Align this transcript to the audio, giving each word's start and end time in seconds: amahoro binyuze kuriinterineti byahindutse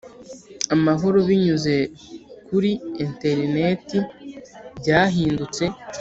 amahoro 0.75 1.17
binyuze 1.27 1.73
kuriinterineti 2.45 3.97
byahindutse 4.77 5.63